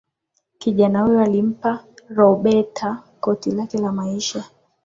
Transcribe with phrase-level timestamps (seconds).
[0.57, 4.45] kijana huyo alimpa roberta koti lake la maisha